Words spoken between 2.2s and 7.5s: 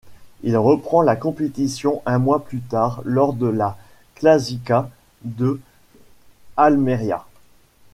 plus tard lors de la Clásica de Almería.